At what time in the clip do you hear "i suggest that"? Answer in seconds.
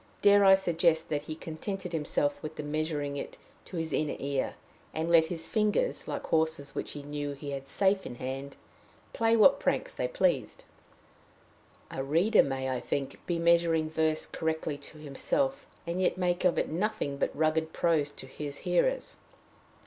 0.43-1.21